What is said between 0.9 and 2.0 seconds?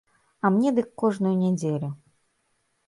кожную нядзелю.